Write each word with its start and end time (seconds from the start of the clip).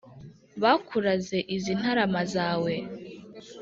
Bakuraze 0.61 1.37
izi 1.55 1.73
ntarama 1.79 2.21
zawe 2.33 2.73